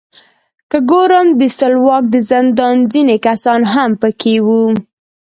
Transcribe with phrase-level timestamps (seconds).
[0.69, 4.63] که ګورم د سلواک د زندان ځینې کسان هم پکې وو.